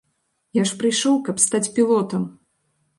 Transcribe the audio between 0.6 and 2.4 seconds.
ж прыйшоў, каб стаць пілотам!